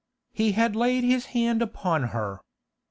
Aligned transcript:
He 0.33 0.53
had 0.53 0.75
laid 0.75 1.03
his 1.03 1.25
hand 1.27 1.61
upon 1.61 2.05
her. 2.05 2.41